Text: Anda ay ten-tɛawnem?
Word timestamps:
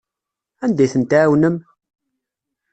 Anda 0.63 0.81
ay 0.83 0.91
ten-tɛawnem? 0.93 1.55